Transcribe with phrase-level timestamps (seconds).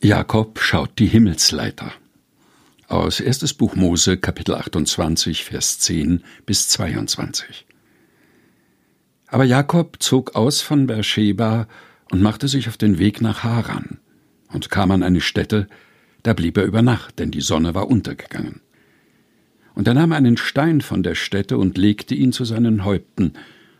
[0.00, 1.90] Jakob schaut die Himmelsleiter.
[2.86, 3.54] Aus 1.
[3.54, 7.66] Buch Mose, Kapitel 28, Vers 10 bis 22.
[9.26, 11.66] Aber Jakob zog aus von Beersheba
[12.12, 13.98] und machte sich auf den Weg nach Haran
[14.52, 15.66] und kam an eine Stätte,
[16.22, 18.60] da blieb er über Nacht, denn die Sonne war untergegangen.
[19.74, 23.32] Und er nahm einen Stein von der Stätte und legte ihn zu seinen Häupten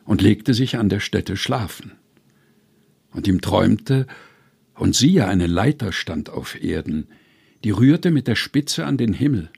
[0.04, 1.92] und legte sich an der Stätte schlafen.
[3.12, 4.08] Und ihm träumte,
[4.78, 7.08] und siehe, eine Leiter stand auf Erden,
[7.64, 9.50] die rührte mit der Spitze an den Himmel.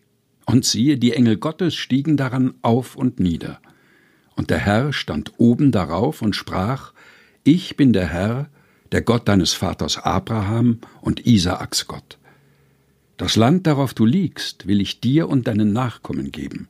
[0.47, 3.61] Und siehe, die Engel Gottes stiegen daran auf und nieder.
[4.35, 6.93] Und der Herr stand oben darauf und sprach,
[7.45, 8.49] Ich bin der Herr,
[8.91, 12.19] der Gott deines Vaters Abraham und Isaaks Gott.
[13.17, 16.69] Das Land, darauf du liegst, will ich dir und deinen Nachkommen geben.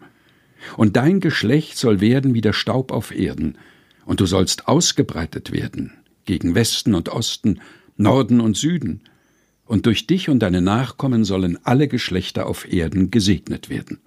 [0.77, 3.57] Und dein Geschlecht soll werden wie der Staub auf Erden,
[4.05, 5.93] und du sollst ausgebreitet werden
[6.25, 7.61] gegen Westen und Osten
[8.01, 9.03] Norden und Süden,
[9.67, 14.01] und durch dich und deine Nachkommen sollen alle Geschlechter auf Erden gesegnet werden.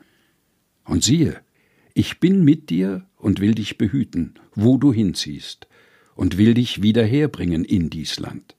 [0.84, 1.40] Und siehe,
[1.94, 5.68] ich bin mit dir und will dich behüten, wo du hinziehst,
[6.16, 8.56] und will dich wieder herbringen in dies Land.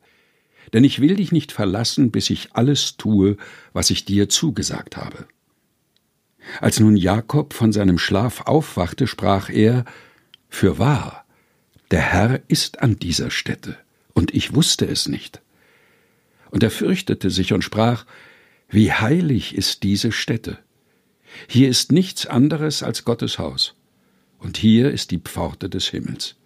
[0.73, 3.37] Denn ich will dich nicht verlassen, bis ich alles tue,
[3.73, 5.27] was ich dir zugesagt habe.
[6.61, 9.85] Als nun Jakob von seinem Schlaf aufwachte, sprach er,
[10.49, 11.25] Fürwahr,
[11.91, 13.77] der Herr ist an dieser Stätte
[14.15, 15.43] und ich wusste es nicht.
[16.51, 18.07] Und er fürchtete sich und sprach,
[18.69, 20.59] wie heilig ist diese Stätte.
[21.49, 23.75] Hier ist nichts anderes als Gottes Haus,
[24.39, 26.37] und hier ist die Pforte des Himmels.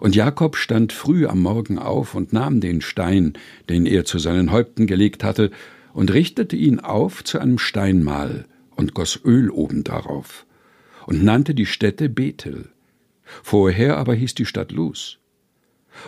[0.00, 3.34] Und Jakob stand früh am Morgen auf und nahm den Stein,
[3.68, 5.50] den er zu seinen Häupten gelegt hatte,
[5.92, 8.46] und richtete ihn auf zu einem Steinmal
[8.76, 10.46] und goss Öl oben darauf
[11.06, 12.70] und nannte die Stätte Bethel.
[13.42, 15.18] Vorher aber hieß die Stadt Luz.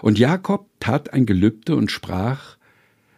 [0.02, 2.56] Und Jakob tat ein Gelübde und sprach,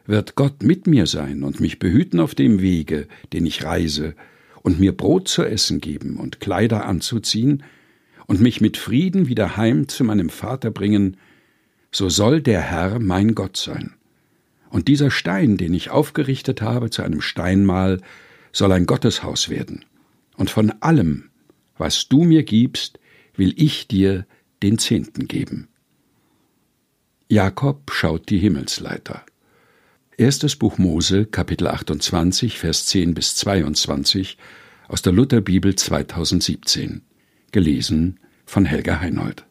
[0.07, 4.15] wird Gott mit mir sein und mich behüten auf dem Wege, den ich reise,
[4.63, 7.63] und mir Brot zu essen geben und Kleider anzuziehen,
[8.27, 11.17] und mich mit Frieden wieder heim zu meinem Vater bringen,
[11.93, 13.95] so soll der Herr mein Gott sein.
[14.69, 18.01] Und dieser Stein, den ich aufgerichtet habe zu einem Steinmal,
[18.53, 19.85] soll ein Gotteshaus werden.
[20.37, 21.31] Und von allem,
[21.79, 22.99] was du mir gibst,
[23.37, 24.27] will ich dir
[24.63, 25.69] den Zehnten geben.
[27.29, 29.25] Jakob schaut die Himmelsleiter.
[30.17, 34.39] Erstes Buch Mose, Kapitel 28, Vers 10 bis 22
[34.87, 37.03] aus der Lutherbibel 2017.
[37.51, 39.47] Gelesen von Helga Heinold.